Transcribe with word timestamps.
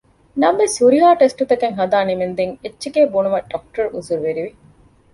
ނަމަވެސް 0.41 0.77
ހުރިހާ 0.81 1.09
ޓެސްޓުތަކެއް 1.19 1.77
ހަދާ 1.79 1.99
ނިމެންދެން 2.09 2.53
އެއްޗެކޭ 2.63 3.01
ބުނުމަށް 3.13 3.49
ޑޮކްޓަރު 3.51 3.89
އުޒުރުވެރި 3.93 4.41
ވި 4.45 4.51